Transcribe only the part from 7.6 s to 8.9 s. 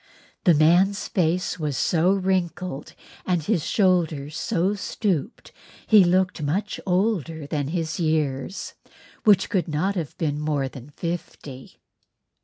his years,